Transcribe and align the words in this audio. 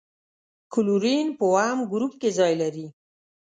کلورین 0.73 1.27
په 1.37 1.43
اووم 1.51 1.79
ګروپ 1.91 2.13
کې 2.21 2.29
ځای 2.37 2.53
لري. 2.61 2.87